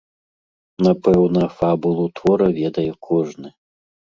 Напэўна, 0.87 1.43
фабулу 1.59 2.09
твора 2.21 2.47
ведае 2.59 2.89
кожны. 3.11 3.49